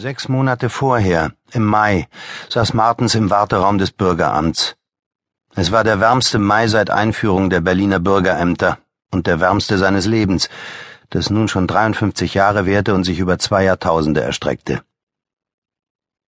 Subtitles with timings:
[0.00, 2.06] Sechs Monate vorher, im Mai,
[2.50, 4.76] saß Martens im Warteraum des Bürgeramts.
[5.56, 8.78] Es war der wärmste Mai seit Einführung der Berliner Bürgerämter
[9.10, 10.50] und der wärmste seines Lebens,
[11.10, 14.82] das nun schon 53 Jahre währte und sich über zwei Jahrtausende erstreckte.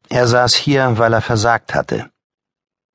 [0.09, 2.11] Er saß hier, weil er versagt hatte.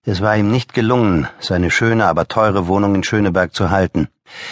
[0.04, 4.10] Es war ihm nicht gelungen, seine schöne, aber teure Wohnung in Schöneberg zu halten.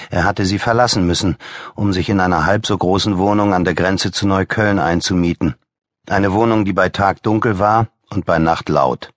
[0.09, 1.35] Er hatte sie verlassen müssen,
[1.75, 5.55] um sich in einer halb so großen Wohnung an der Grenze zu Neukölln einzumieten
[6.07, 9.13] eine Wohnung, die bei Tag dunkel war und bei Nacht laut.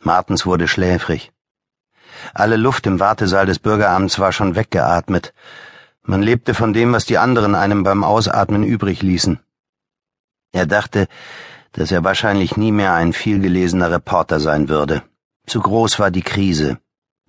[0.00, 1.32] Martens wurde schläfrig.
[2.34, 5.34] Alle Luft im Wartesaal des Bürgeramts war schon weggeatmet.
[6.02, 9.40] Man lebte von dem, was die anderen einem beim Ausatmen übrig ließen.
[10.52, 11.08] Er dachte,
[11.72, 15.02] dass er wahrscheinlich nie mehr ein vielgelesener Reporter sein würde.
[15.46, 16.78] Zu groß war die Krise,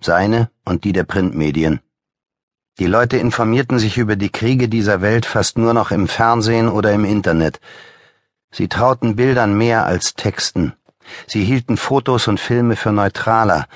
[0.00, 1.80] seine und die der Printmedien.
[2.80, 6.92] Die Leute informierten sich über die Kriege dieser Welt fast nur noch im Fernsehen oder
[6.92, 7.60] im Internet.
[8.50, 10.72] Sie trauten Bildern mehr als Texten.
[11.26, 13.66] Sie hielten Fotos und Filme für neutraler,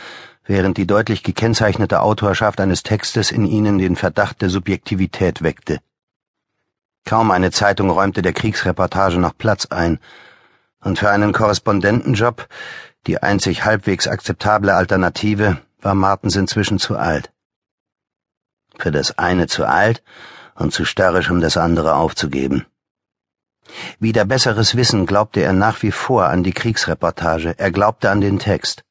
[0.47, 5.81] während die deutlich gekennzeichnete Autorschaft eines Textes in ihnen den Verdacht der Subjektivität weckte.
[7.05, 9.99] Kaum eine Zeitung räumte der Kriegsreportage noch Platz ein,
[10.81, 12.49] und für einen Korrespondentenjob,
[13.07, 17.34] die einzig halbwegs akzeptable Alternative, war Martens inzwischen zu alt
[18.79, 20.03] für das eine zu alt
[20.55, 22.67] und zu störrisch, um das andere aufzugeben.
[23.99, 28.39] Wider besseres Wissen glaubte er nach wie vor an die Kriegsreportage, er glaubte an den
[28.39, 28.85] Text.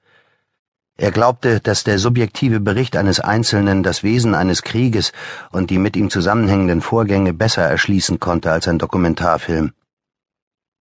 [0.95, 5.11] Er glaubte, dass der subjektive Bericht eines Einzelnen das Wesen eines Krieges
[5.51, 9.73] und die mit ihm zusammenhängenden Vorgänge besser erschließen konnte als ein Dokumentarfilm.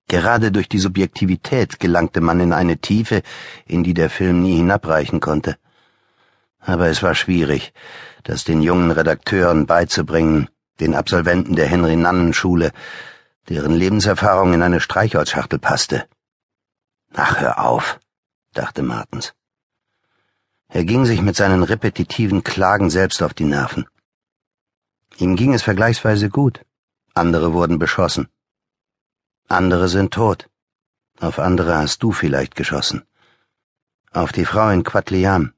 [0.08, 3.22] Gerade durch die Subjektivität gelangte man in eine Tiefe,
[3.68, 5.58] in die der Film nie hinabreichen konnte.
[6.60, 7.74] Aber es war schwierig,
[8.24, 12.72] das den jungen Redakteuren beizubringen, den Absolventen der Henry-Nannen-Schule,
[13.48, 16.08] deren Lebenserfahrung in eine Streichholzschachtel passte.
[17.14, 18.00] Ach, hör auf,
[18.54, 19.34] dachte Martens.
[20.68, 23.88] Er ging sich mit seinen repetitiven Klagen selbst auf die Nerven.
[25.18, 26.64] Ihm ging es vergleichsweise gut.
[27.16, 28.30] Andere wurden beschossen.
[29.48, 30.48] Andere sind tot.
[31.20, 33.04] Auf andere hast du vielleicht geschossen.
[34.12, 35.54] Auf die Frau in Quatliam.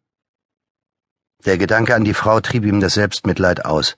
[1.46, 3.96] Der Gedanke an die Frau trieb ihm das Selbstmitleid aus.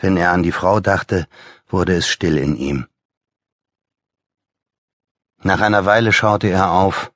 [0.00, 1.26] Wenn er an die Frau dachte,
[1.68, 2.86] wurde es still in ihm.
[5.42, 7.12] Nach einer Weile schaute er auf.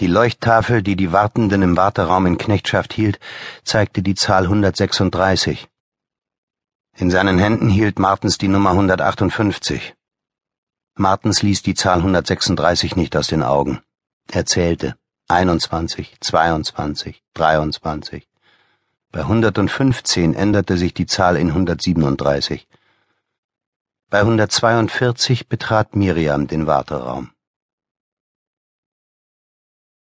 [0.00, 3.18] Die Leuchttafel, die die Wartenden im Warteraum in Knechtschaft hielt,
[3.64, 5.68] zeigte die Zahl 136.
[6.96, 9.94] In seinen Händen hielt Martens die Nummer 158.
[10.94, 13.80] Martens ließ die Zahl 136 nicht aus den Augen.
[14.30, 14.96] Er zählte
[15.28, 18.27] 21, 22, 23.
[19.10, 22.68] Bei 115 änderte sich die Zahl in 137.
[24.10, 27.30] Bei 142 betrat Miriam den Warteraum.